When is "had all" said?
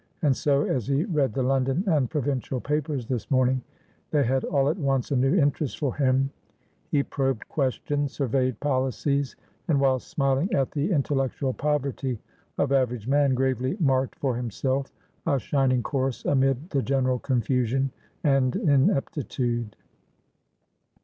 4.23-4.67